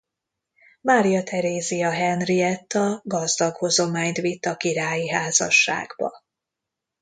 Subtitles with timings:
[0.81, 6.23] Mária Terézia Henrietta gazdag hozományt vitt a királyi házasságba.